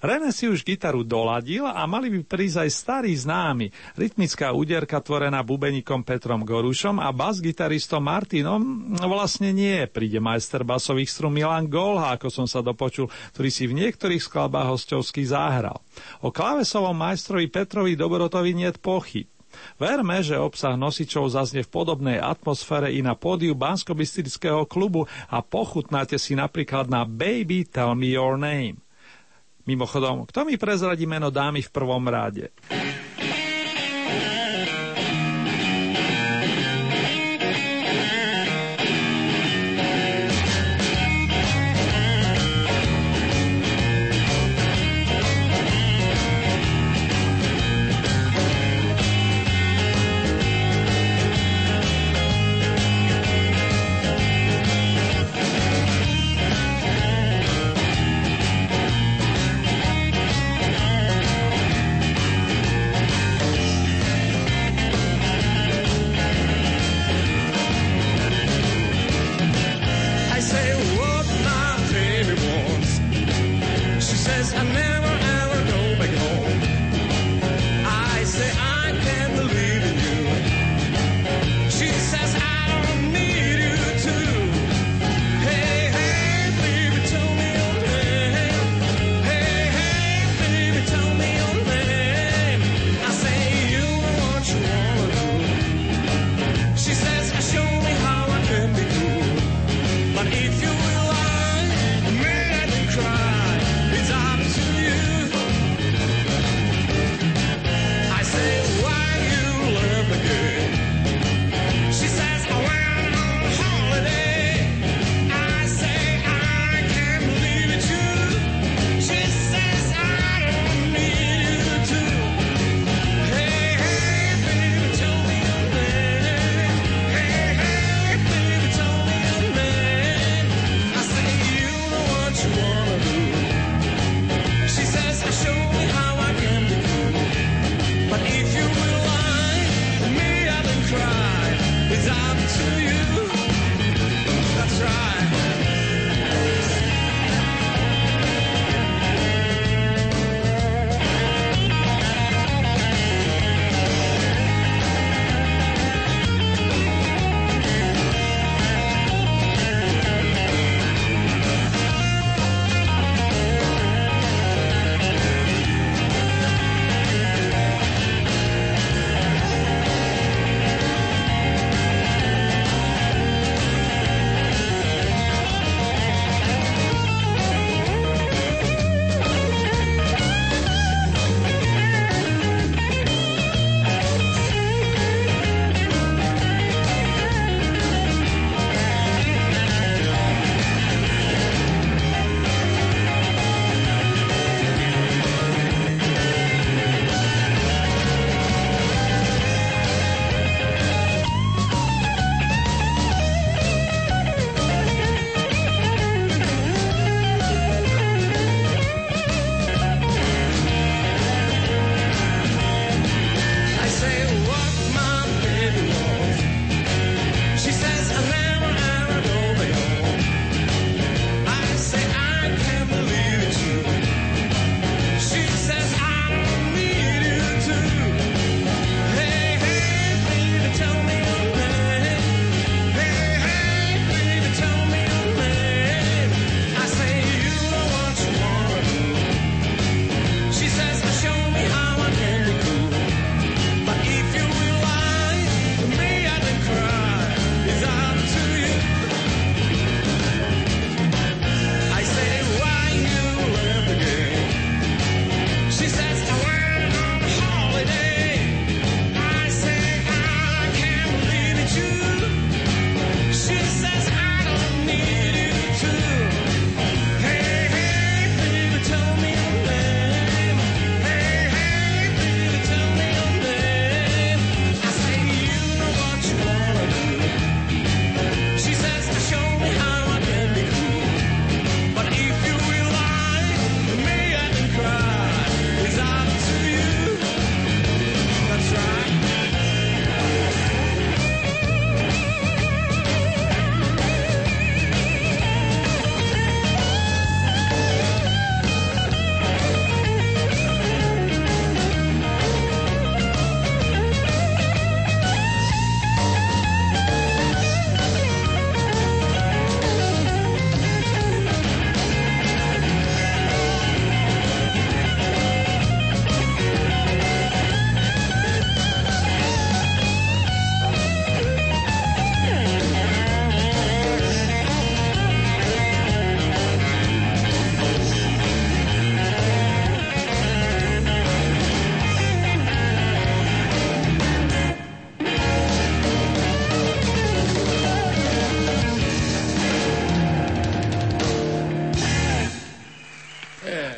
[0.00, 3.70] René si už gitaru doladil a mali by prísť aj starí známi.
[3.94, 9.86] Rytmická úderka tvorená bubenikom Petrom Gorušom a bas-gitaristom Martinom vlastne nie.
[9.90, 14.74] Príde majster basových strum Milan Golha, ako som sa dopočul, ktorý si v niektorých skladbách
[14.74, 15.82] hostovsky zahral.
[16.24, 19.28] O klávesovom majstrovi Petrovi Dobrotovi niet pochyb.
[19.78, 23.94] Verme, že obsah nosičov zaznie v podobnej atmosfére i na pódiu bansko
[24.66, 28.83] klubu a pochutnáte si napríklad na Baby Tell Me Your Name.
[29.64, 32.52] Mimochodom, kto mi prezradí meno dámy v prvom ráde?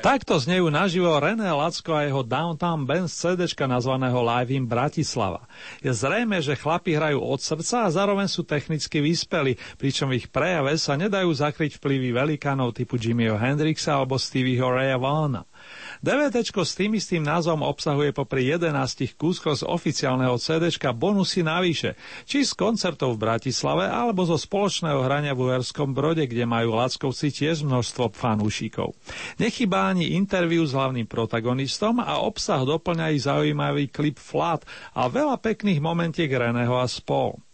[0.07, 5.51] Takto znejú naživo René Lacko a jeho Downtown Band z CD nazvaného Live in Bratislava.
[5.83, 10.79] Je zrejme, že chlapi hrajú od srdca a zároveň sú technicky vyspeli, pričom ich prejave
[10.79, 15.43] sa nedajú zakryť vplyvy velikánov typu Jimmyho Hendrixa alebo Stevieho Raya Vaughna.
[16.05, 21.97] DVD s tým istým názvom obsahuje popri 11 kúskoch z oficiálneho CD bonusy navyše,
[22.29, 27.33] či z koncertov v Bratislave alebo zo spoločného hrania v Uherskom Brode, kde majú Lackovci
[27.33, 28.93] tiež množstvo fanúšikov.
[29.41, 35.39] Nechybá ani interviu s hlavným protagonistom a obsah doplňa i zaujímavý klip Flat a veľa
[35.41, 37.46] pekných momentiek Reného a spol.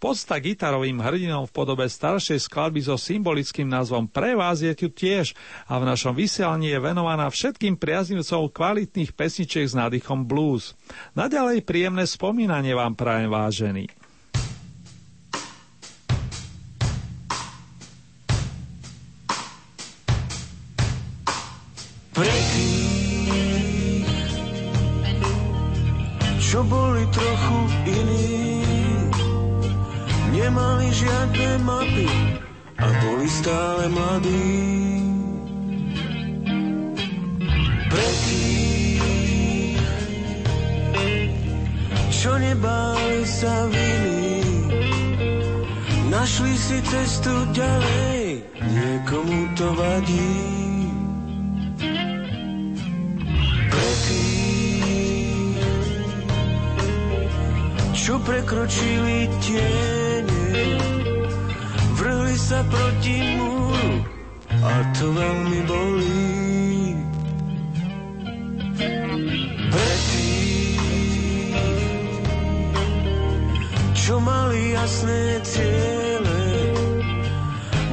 [0.00, 5.36] Podsta gitarovým hrdinom v podobe staršej skladby so symbolickým názvom Pre vás je tu tiež
[5.68, 10.72] a v našom vysielaní je venovaná všetkým priaznivcom kvalitných pesničiek s nádychom blues.
[11.12, 13.92] Naďalej príjemné spomínanie vám prajem vážený.
[22.16, 22.36] Pre
[26.40, 28.39] čo boli trochu iní
[30.40, 32.08] nemali žiadne mapy
[32.80, 34.56] a boli stále mladí.
[37.90, 39.84] Pre tých,
[42.08, 44.40] čo nebáli sa viny,
[46.08, 50.60] našli si cestu ďalej, niekomu to vadí.
[58.00, 59.70] Čo prekročili tie
[61.96, 64.04] vrhli sa proti múru
[64.60, 66.96] a to veľmi bolí.
[69.70, 70.82] Pre tých,
[73.94, 76.42] čo mali jasné ciele,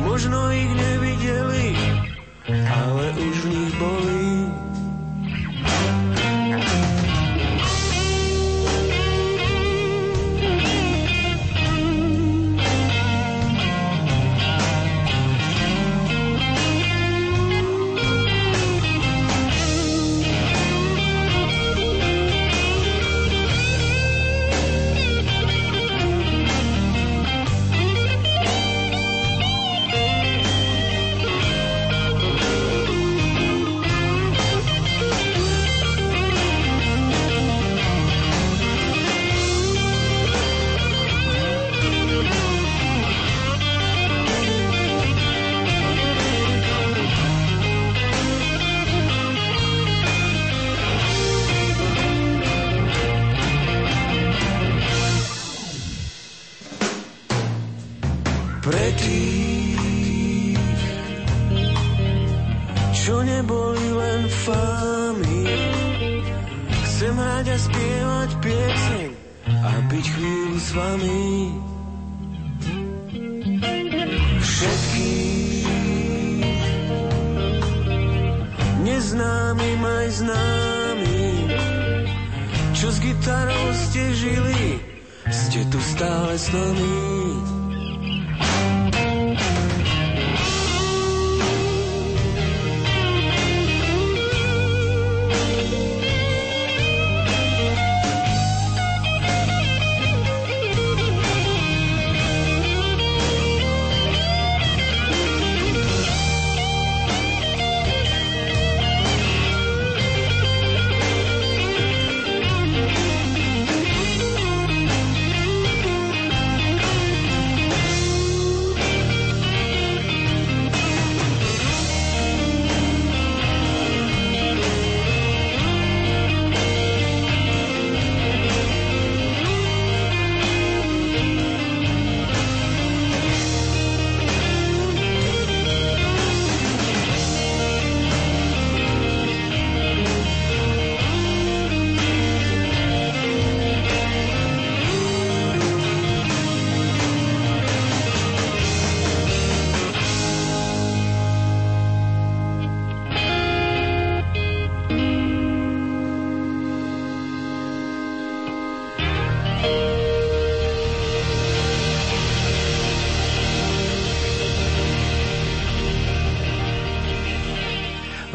[0.04, 1.68] možno ich nevideli,
[2.50, 3.37] ale už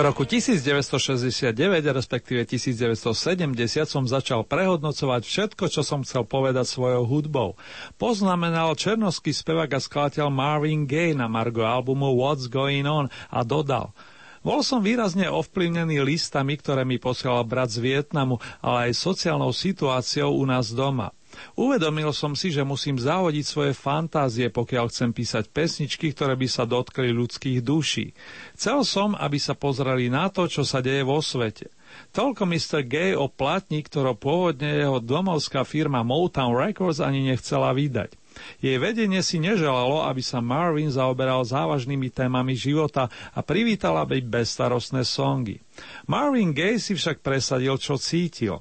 [0.02, 1.54] roku 1969,
[1.94, 3.54] respektíve 1970
[3.86, 7.54] som začal prehodnocovať všetko, čo som chcel povedať svojou hudbou.
[7.96, 13.94] Poznamenal černovský spevák a skladateľ Marvin Gaye na Margo albumu What's Going On a dodal
[14.42, 20.34] Bol som výrazne ovplyvnený listami, ktoré mi posielal brat z Vietnamu, ale aj sociálnou situáciou
[20.34, 21.14] u nás doma.
[21.56, 26.64] Uvedomil som si, že musím zahodiť svoje fantázie, pokiaľ chcem písať pesničky, ktoré by sa
[26.64, 28.12] dotkli ľudských duší.
[28.56, 31.72] Chcel som, aby sa pozreli na to, čo sa deje vo svete.
[32.12, 32.80] Toľko Mr.
[32.88, 38.16] Gay o platni, ktorou pôvodne jeho domovská firma Motown Records ani nechcela vydať.
[38.64, 45.04] Jej vedenie si neželalo, aby sa Marvin zaoberal závažnými témami života a privítal, aby bezstarostné
[45.04, 45.60] songy.
[46.09, 48.56] Marvin Gaye si však presadil, čo cítil.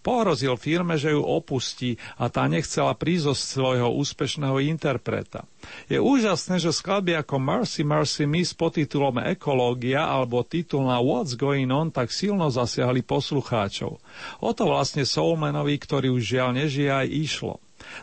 [0.00, 5.44] Pohrozil firme, že ju opustí a tá nechcela prísť svojho úspešného interpreta.
[5.92, 11.36] Je úžasné, že skladby ako Mercy Mercy Me s podtitulom Ekológia alebo titul na What's
[11.36, 14.00] Going On tak silno zasiahli poslucháčov.
[14.40, 17.54] O to vlastne Soulmanovi, ktorý už žiaľ nežije, aj išlo.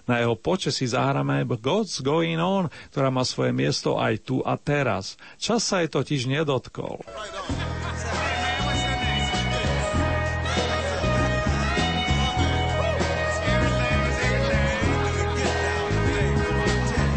[0.06, 5.18] Na jeho počesí zahráme God's Going On, ktorá má svoje miesto aj tu a teraz.
[5.41, 7.02] Čas sa jej totiž nedotkol.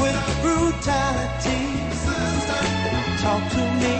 [0.00, 1.62] with brutality.
[3.22, 3.94] Talk to me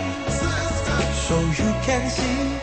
[1.27, 2.60] so you can see.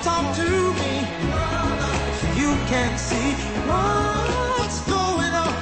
[0.00, 0.50] Talk to
[0.80, 0.92] me
[2.40, 3.36] you can see
[3.68, 5.52] what's going on.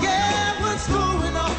[0.00, 1.54] Yeah, what's going on?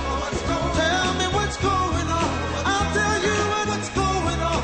[0.74, 2.30] Tell me what's going on.
[2.66, 4.62] I'll tell you what's going on.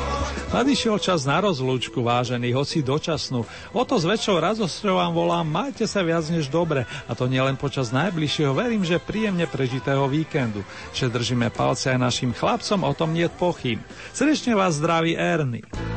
[0.56, 3.44] Nadišiel čas na rozlúčku, vážený, hoci dočasnú.
[3.76, 6.88] O to s väčšou radosťou vám volám, majte sa viac než dobre.
[7.06, 10.66] A to nielen počas najbližšieho, verím, že príjemne prežitého víkendu.
[10.96, 13.84] Že držíme palce aj našim chlapcom, o tom nie pochým.
[14.16, 15.95] Srdečne vás zdraví Ernie.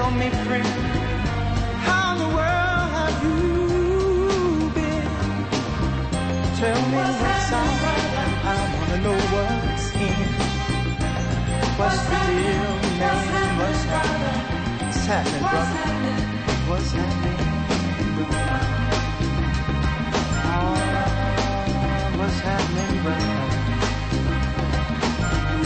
[0.00, 0.66] Tell me, friend,
[1.84, 5.08] how in the world have you been?
[6.56, 7.74] Tell me what's out.
[8.48, 10.28] I wanna know what's in.
[11.78, 13.58] What's the deal, man?
[13.60, 14.40] What's happening?
[14.86, 15.84] What's happening, brother?
[16.70, 17.40] What's happening?
[20.48, 20.78] Ah,
[22.16, 23.36] what's happening, brother?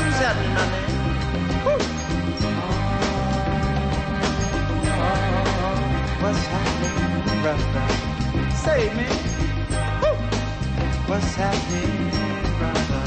[0.02, 0.83] What's happening, my name?
[6.24, 7.86] What's happening, brother?
[8.64, 9.04] Say me.
[11.06, 12.08] What's happening,
[12.58, 13.04] brother?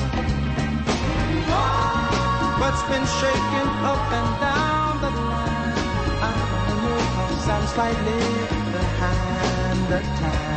[2.62, 5.78] What's been shaking up and down the line?
[6.22, 6.32] I
[6.70, 8.22] don't know, cause I'm slightly
[9.00, 9.88] hand.
[9.90, 10.57] the time.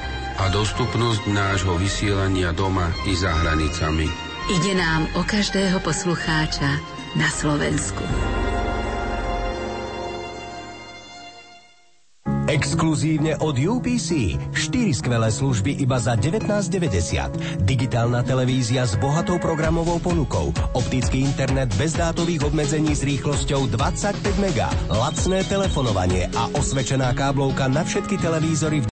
[0.39, 4.07] a dostupnosť nášho vysielania doma i za hranicami.
[4.51, 6.79] Ide nám o každého poslucháča
[7.15, 8.03] na Slovensku.
[12.51, 14.35] Exkluzívne od UPC.
[14.51, 17.63] 4 skvelé služby iba za 19,90.
[17.63, 20.51] Digitálna televízia s bohatou programovou ponukou.
[20.75, 24.67] Optický internet bez dátových obmedzení s rýchlosťou 25 mega.
[24.91, 28.87] Lacné telefonovanie a osvečená káblovka na všetky televízory v